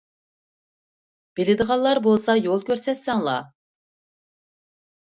[1.41, 3.49] بىلىدىغانلار بولسا يول كۆرسەتسەڭلار.